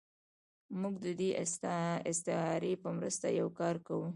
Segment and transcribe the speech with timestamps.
[0.79, 1.29] موږ د دې
[2.09, 4.07] استعارې په مرسته یو کار کوو.